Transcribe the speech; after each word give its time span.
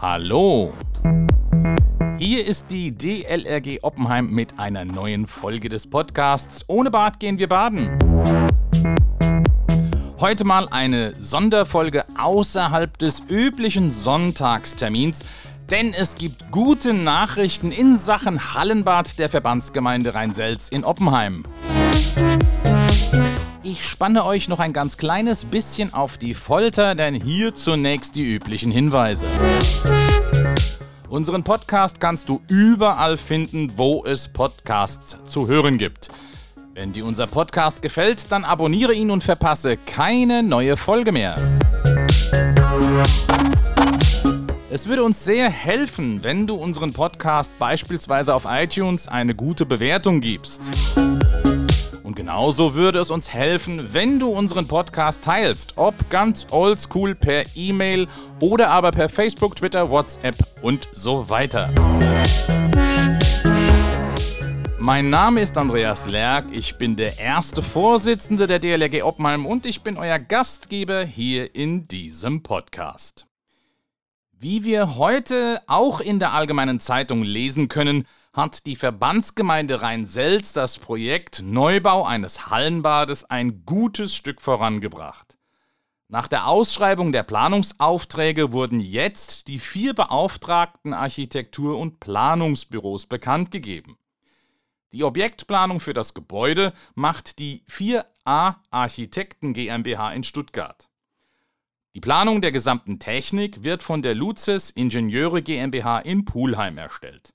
Hallo! 0.00 0.72
Hier 2.18 2.46
ist 2.46 2.70
die 2.70 2.92
DLRG 2.92 3.82
Oppenheim 3.82 4.30
mit 4.30 4.56
einer 4.56 4.84
neuen 4.84 5.26
Folge 5.26 5.68
des 5.68 5.90
Podcasts 5.90 6.64
Ohne 6.68 6.92
Bad 6.92 7.18
gehen 7.18 7.40
wir 7.40 7.48
baden. 7.48 7.98
Heute 10.20 10.44
mal 10.44 10.68
eine 10.68 11.16
Sonderfolge 11.16 12.04
außerhalb 12.16 12.96
des 12.98 13.24
üblichen 13.28 13.90
Sonntagstermins, 13.90 15.24
denn 15.68 15.92
es 15.92 16.14
gibt 16.14 16.52
gute 16.52 16.94
Nachrichten 16.94 17.72
in 17.72 17.96
Sachen 17.96 18.54
Hallenbad 18.54 19.18
der 19.18 19.28
Verbandsgemeinde 19.28 20.14
Rhein-Selz 20.14 20.68
in 20.68 20.84
Oppenheim. 20.84 21.42
Ich 23.70 23.86
spanne 23.86 24.24
euch 24.24 24.48
noch 24.48 24.60
ein 24.60 24.72
ganz 24.72 24.96
kleines 24.96 25.44
bisschen 25.44 25.92
auf 25.92 26.16
die 26.16 26.32
Folter, 26.32 26.94
denn 26.94 27.14
hier 27.14 27.54
zunächst 27.54 28.14
die 28.14 28.22
üblichen 28.22 28.70
Hinweise. 28.70 29.26
Unseren 31.10 31.44
Podcast 31.44 32.00
kannst 32.00 32.30
du 32.30 32.40
überall 32.48 33.18
finden, 33.18 33.74
wo 33.76 34.06
es 34.06 34.26
Podcasts 34.26 35.18
zu 35.28 35.48
hören 35.48 35.76
gibt. 35.76 36.08
Wenn 36.72 36.94
dir 36.94 37.04
unser 37.04 37.26
Podcast 37.26 37.82
gefällt, 37.82 38.32
dann 38.32 38.44
abonniere 38.44 38.94
ihn 38.94 39.10
und 39.10 39.22
verpasse 39.22 39.76
keine 39.76 40.42
neue 40.42 40.78
Folge 40.78 41.12
mehr. 41.12 41.36
Es 44.70 44.88
würde 44.88 45.04
uns 45.04 45.22
sehr 45.22 45.50
helfen, 45.50 46.22
wenn 46.22 46.46
du 46.46 46.54
unseren 46.54 46.94
Podcast 46.94 47.52
beispielsweise 47.58 48.34
auf 48.34 48.46
iTunes 48.48 49.08
eine 49.08 49.34
gute 49.34 49.66
Bewertung 49.66 50.22
gibst. 50.22 50.62
Und 52.08 52.14
genauso 52.14 52.72
würde 52.72 53.00
es 53.00 53.10
uns 53.10 53.34
helfen, 53.34 53.92
wenn 53.92 54.18
du 54.18 54.30
unseren 54.30 54.66
Podcast 54.66 55.22
teilst, 55.22 55.74
ob 55.76 56.08
ganz 56.08 56.46
oldschool 56.50 57.14
per 57.14 57.44
E-Mail 57.54 58.08
oder 58.40 58.70
aber 58.70 58.92
per 58.92 59.10
Facebook, 59.10 59.56
Twitter, 59.56 59.90
WhatsApp 59.90 60.34
und 60.62 60.88
so 60.92 61.28
weiter. 61.28 61.68
Mein 64.78 65.10
Name 65.10 65.42
ist 65.42 65.58
Andreas 65.58 66.08
Lerck, 66.08 66.46
ich 66.50 66.78
bin 66.78 66.96
der 66.96 67.18
erste 67.18 67.60
Vorsitzende 67.60 68.46
der 68.46 68.58
DLRG 68.58 69.02
Oppenheim 69.02 69.44
und 69.44 69.66
ich 69.66 69.82
bin 69.82 69.98
euer 69.98 70.18
Gastgeber 70.18 71.04
hier 71.04 71.54
in 71.54 71.88
diesem 71.88 72.42
Podcast. 72.42 73.26
Wie 74.32 74.64
wir 74.64 74.96
heute 74.96 75.60
auch 75.66 76.00
in 76.00 76.18
der 76.18 76.32
Allgemeinen 76.32 76.80
Zeitung 76.80 77.22
lesen 77.22 77.68
können, 77.68 78.06
hat 78.38 78.66
die 78.66 78.76
Verbandsgemeinde 78.76 79.82
Rhein-Selz 79.82 80.52
das 80.52 80.78
Projekt 80.78 81.42
Neubau 81.42 82.04
eines 82.04 82.48
Hallenbades 82.48 83.24
ein 83.24 83.64
gutes 83.66 84.14
Stück 84.14 84.40
vorangebracht. 84.40 85.36
Nach 86.06 86.28
der 86.28 86.46
Ausschreibung 86.46 87.10
der 87.10 87.24
Planungsaufträge 87.24 88.52
wurden 88.52 88.78
jetzt 88.78 89.48
die 89.48 89.58
vier 89.58 89.92
beauftragten 89.92 90.94
Architektur- 90.94 91.80
und 91.80 91.98
Planungsbüros 91.98 93.06
bekannt 93.06 93.50
gegeben. 93.50 93.98
Die 94.92 95.02
Objektplanung 95.02 95.80
für 95.80 95.92
das 95.92 96.14
Gebäude 96.14 96.72
macht 96.94 97.40
die 97.40 97.64
4a 97.68 98.54
Architekten 98.70 99.52
GmbH 99.52 100.12
in 100.12 100.22
Stuttgart. 100.22 100.88
Die 101.96 102.00
Planung 102.00 102.40
der 102.40 102.52
gesamten 102.52 103.00
Technik 103.00 103.64
wird 103.64 103.82
von 103.82 104.00
der 104.00 104.14
Luzes 104.14 104.70
Ingenieure 104.70 105.42
GmbH 105.42 105.98
in 105.98 106.24
Pulheim 106.24 106.78
erstellt. 106.78 107.34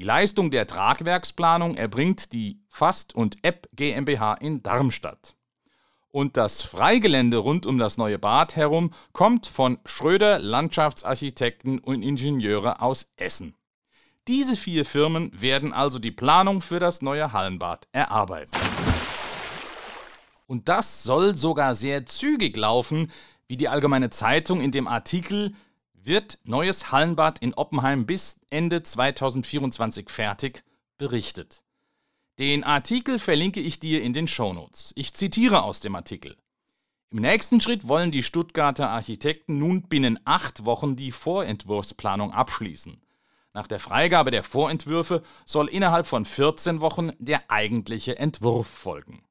Die 0.00 0.06
Leistung 0.06 0.50
der 0.50 0.66
Tragwerksplanung 0.66 1.76
erbringt 1.76 2.32
die 2.32 2.62
Fast 2.68 3.14
und 3.14 3.36
App 3.44 3.68
GmbH 3.74 4.32
in 4.32 4.62
Darmstadt. 4.62 5.36
Und 6.08 6.38
das 6.38 6.62
Freigelände 6.62 7.36
rund 7.36 7.66
um 7.66 7.76
das 7.76 7.98
neue 7.98 8.18
Bad 8.18 8.56
herum 8.56 8.94
kommt 9.12 9.46
von 9.46 9.78
Schröder 9.84 10.38
Landschaftsarchitekten 10.38 11.80
und 11.80 12.02
Ingenieure 12.02 12.80
aus 12.80 13.12
Essen. 13.16 13.54
Diese 14.26 14.56
vier 14.56 14.86
Firmen 14.86 15.38
werden 15.38 15.74
also 15.74 15.98
die 15.98 16.12
Planung 16.12 16.62
für 16.62 16.80
das 16.80 17.02
neue 17.02 17.34
Hallenbad 17.34 17.86
erarbeiten. 17.92 18.58
Und 20.46 20.70
das 20.70 21.02
soll 21.02 21.36
sogar 21.36 21.74
sehr 21.74 22.06
zügig 22.06 22.56
laufen, 22.56 23.12
wie 23.48 23.58
die 23.58 23.68
Allgemeine 23.68 24.08
Zeitung 24.08 24.62
in 24.62 24.70
dem 24.70 24.88
Artikel 24.88 25.54
wird 26.04 26.38
neues 26.44 26.92
Hallenbad 26.92 27.40
in 27.40 27.54
Oppenheim 27.54 28.06
bis 28.06 28.40
Ende 28.50 28.82
2024 28.82 30.08
fertig 30.10 30.64
berichtet. 30.98 31.62
Den 32.38 32.64
Artikel 32.64 33.18
verlinke 33.18 33.60
ich 33.60 33.80
dir 33.80 34.02
in 34.02 34.12
den 34.12 34.26
Shownotes. 34.26 34.92
Ich 34.96 35.14
zitiere 35.14 35.62
aus 35.62 35.80
dem 35.80 35.94
Artikel. 35.94 36.36
Im 37.10 37.18
nächsten 37.18 37.60
Schritt 37.60 37.88
wollen 37.88 38.12
die 38.12 38.22
Stuttgarter 38.22 38.88
Architekten 38.88 39.58
nun 39.58 39.82
binnen 39.88 40.18
acht 40.24 40.64
Wochen 40.64 40.96
die 40.96 41.12
Vorentwurfsplanung 41.12 42.32
abschließen. 42.32 43.02
Nach 43.52 43.66
der 43.66 43.80
Freigabe 43.80 44.30
der 44.30 44.44
Vorentwürfe 44.44 45.22
soll 45.44 45.68
innerhalb 45.68 46.06
von 46.06 46.24
14 46.24 46.80
Wochen 46.80 47.10
der 47.18 47.50
eigentliche 47.50 48.16
Entwurf 48.16 48.68
folgen. 48.68 49.24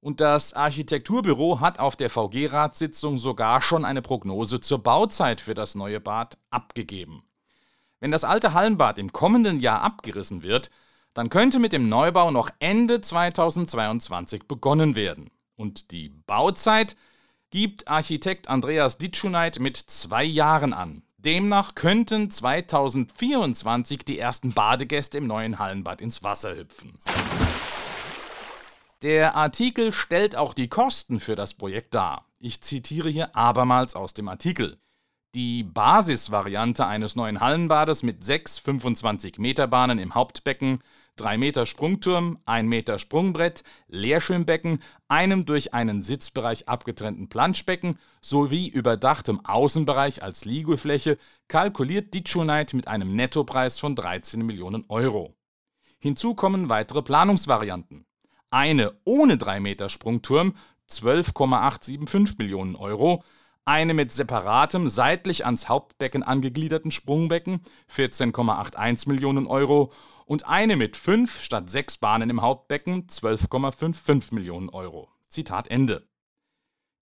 Und 0.00 0.20
das 0.20 0.54
Architekturbüro 0.54 1.60
hat 1.60 1.78
auf 1.78 1.94
der 1.94 2.08
VG-Ratssitzung 2.08 3.18
sogar 3.18 3.60
schon 3.60 3.84
eine 3.84 4.00
Prognose 4.00 4.60
zur 4.60 4.82
Bauzeit 4.82 5.40
für 5.42 5.54
das 5.54 5.74
neue 5.74 6.00
Bad 6.00 6.38
abgegeben. 6.50 7.22
Wenn 8.00 8.10
das 8.10 8.24
alte 8.24 8.54
Hallenbad 8.54 8.98
im 8.98 9.12
kommenden 9.12 9.60
Jahr 9.60 9.82
abgerissen 9.82 10.42
wird, 10.42 10.70
dann 11.12 11.28
könnte 11.28 11.58
mit 11.58 11.72
dem 11.72 11.88
Neubau 11.88 12.30
noch 12.30 12.48
Ende 12.60 13.02
2022 13.02 14.44
begonnen 14.48 14.96
werden. 14.96 15.30
Und 15.56 15.90
die 15.90 16.08
Bauzeit 16.08 16.96
gibt 17.50 17.88
Architekt 17.88 18.48
Andreas 18.48 18.96
Ditschuneit 18.96 19.58
mit 19.58 19.76
zwei 19.76 20.24
Jahren 20.24 20.72
an. 20.72 21.02
Demnach 21.18 21.74
könnten 21.74 22.30
2024 22.30 23.98
die 24.06 24.18
ersten 24.18 24.54
Badegäste 24.54 25.18
im 25.18 25.26
neuen 25.26 25.58
Hallenbad 25.58 26.00
ins 26.00 26.22
Wasser 26.22 26.56
hüpfen. 26.56 26.98
Der 29.02 29.34
Artikel 29.34 29.94
stellt 29.94 30.36
auch 30.36 30.52
die 30.52 30.68
Kosten 30.68 31.20
für 31.20 31.34
das 31.34 31.54
Projekt 31.54 31.94
dar. 31.94 32.26
Ich 32.38 32.60
zitiere 32.60 33.08
hier 33.08 33.34
abermals 33.34 33.96
aus 33.96 34.12
dem 34.12 34.28
Artikel. 34.28 34.78
Die 35.34 35.62
Basisvariante 35.62 36.86
eines 36.86 37.16
neuen 37.16 37.40
Hallenbades 37.40 38.02
mit 38.02 38.24
sechs 38.24 38.58
25 38.58 39.38
Meter 39.38 39.66
Bahnen 39.68 39.98
im 39.98 40.14
Hauptbecken, 40.14 40.82
3 41.16 41.38
Meter 41.38 41.64
Sprungturm, 41.64 42.40
1 42.44 42.68
Meter 42.68 42.98
Sprungbrett, 42.98 43.64
Leerschwimmbecken, 43.88 44.82
einem 45.08 45.46
durch 45.46 45.72
einen 45.72 46.02
Sitzbereich 46.02 46.68
abgetrennten 46.68 47.30
Planschbecken 47.30 47.98
sowie 48.20 48.68
überdachtem 48.68 49.42
Außenbereich 49.46 50.22
als 50.22 50.44
Liegefläche 50.44 51.16
kalkuliert 51.48 52.12
Ditchonite 52.12 52.76
mit 52.76 52.86
einem 52.86 53.16
Nettopreis 53.16 53.80
von 53.80 53.94
13 53.94 54.44
Millionen 54.44 54.84
Euro. 54.88 55.36
Hinzu 56.00 56.34
kommen 56.34 56.68
weitere 56.68 57.00
Planungsvarianten. 57.00 58.04
Eine 58.50 58.94
ohne 59.04 59.38
3 59.38 59.60
Meter 59.60 59.88
Sprungturm 59.88 60.56
12,875 60.88 62.36
Millionen 62.38 62.74
Euro, 62.74 63.22
eine 63.64 63.94
mit 63.94 64.10
separatem 64.10 64.88
seitlich 64.88 65.44
ans 65.44 65.68
Hauptbecken 65.68 66.24
angegliederten 66.24 66.90
Sprungbecken 66.90 67.60
14,81 67.94 69.08
Millionen 69.08 69.46
Euro 69.46 69.92
und 70.26 70.46
eine 70.48 70.74
mit 70.74 70.96
5 70.96 71.40
statt 71.40 71.70
6 71.70 71.98
Bahnen 71.98 72.28
im 72.28 72.42
Hauptbecken 72.42 73.06
12,55 73.06 74.34
Millionen 74.34 74.68
Euro. 74.68 75.08
Zitat 75.28 75.68
Ende. 75.68 76.08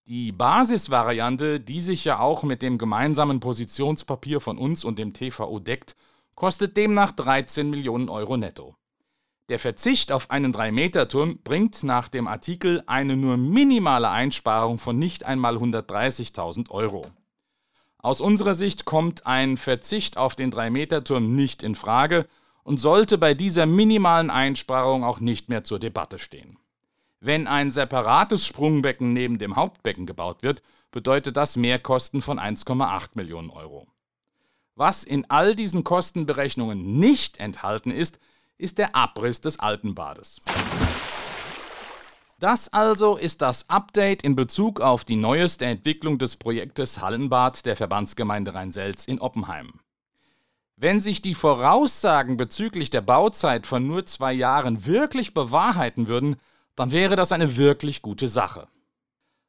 Die 0.06 0.32
Basisvariante, 0.32 1.60
die 1.60 1.80
sich 1.80 2.04
ja 2.04 2.18
auch 2.18 2.42
mit 2.42 2.60
dem 2.60 2.76
gemeinsamen 2.76 3.40
Positionspapier 3.40 4.42
von 4.42 4.58
uns 4.58 4.84
und 4.84 4.98
dem 4.98 5.14
TVO 5.14 5.60
deckt, 5.60 5.96
kostet 6.34 6.76
demnach 6.76 7.12
13 7.12 7.70
Millionen 7.70 8.10
Euro 8.10 8.36
netto. 8.36 8.76
Der 9.48 9.58
Verzicht 9.58 10.12
auf 10.12 10.30
einen 10.30 10.54
3-Meter-Turm 10.54 11.38
bringt 11.42 11.82
nach 11.82 12.08
dem 12.08 12.28
Artikel 12.28 12.82
eine 12.86 13.16
nur 13.16 13.38
minimale 13.38 14.10
Einsparung 14.10 14.78
von 14.78 14.98
nicht 14.98 15.24
einmal 15.24 15.56
130.000 15.56 16.68
Euro. 16.70 17.06
Aus 17.96 18.20
unserer 18.20 18.54
Sicht 18.54 18.84
kommt 18.84 19.26
ein 19.26 19.56
Verzicht 19.56 20.18
auf 20.18 20.34
den 20.34 20.52
3-Meter-Turm 20.52 21.34
nicht 21.34 21.62
in 21.62 21.74
Frage 21.74 22.26
und 22.62 22.78
sollte 22.78 23.16
bei 23.16 23.32
dieser 23.32 23.64
minimalen 23.64 24.28
Einsparung 24.28 25.02
auch 25.02 25.20
nicht 25.20 25.48
mehr 25.48 25.64
zur 25.64 25.78
Debatte 25.78 26.18
stehen. 26.18 26.58
Wenn 27.20 27.46
ein 27.46 27.70
separates 27.70 28.46
Sprungbecken 28.46 29.14
neben 29.14 29.38
dem 29.38 29.56
Hauptbecken 29.56 30.04
gebaut 30.04 30.42
wird, 30.42 30.62
bedeutet 30.90 31.38
das 31.38 31.56
Mehrkosten 31.56 32.20
von 32.20 32.38
1,8 32.38 33.10
Millionen 33.14 33.48
Euro. 33.48 33.88
Was 34.74 35.04
in 35.04 35.28
all 35.30 35.54
diesen 35.54 35.84
Kostenberechnungen 35.84 36.98
nicht 37.00 37.38
enthalten 37.38 37.90
ist, 37.90 38.20
ist 38.58 38.78
der 38.78 38.94
Abriss 38.94 39.40
des 39.40 39.58
alten 39.58 39.94
Bades. 39.94 40.42
Das 42.40 42.72
also 42.72 43.16
ist 43.16 43.42
das 43.42 43.68
Update 43.68 44.22
in 44.22 44.36
Bezug 44.36 44.80
auf 44.80 45.04
die 45.04 45.16
neueste 45.16 45.64
Entwicklung 45.64 46.18
des 46.18 46.36
Projektes 46.36 47.00
Hallenbad 47.00 47.66
der 47.66 47.76
Verbandsgemeinde 47.76 48.54
Rhein-Selz 48.54 49.06
in 49.06 49.20
Oppenheim. 49.20 49.80
Wenn 50.76 51.00
sich 51.00 51.20
die 51.20 51.34
Voraussagen 51.34 52.36
bezüglich 52.36 52.90
der 52.90 53.00
Bauzeit 53.00 53.66
von 53.66 53.86
nur 53.86 54.06
zwei 54.06 54.32
Jahren 54.32 54.86
wirklich 54.86 55.34
bewahrheiten 55.34 56.06
würden, 56.06 56.36
dann 56.76 56.92
wäre 56.92 57.16
das 57.16 57.32
eine 57.32 57.56
wirklich 57.56 58.02
gute 58.02 58.28
Sache. 58.28 58.68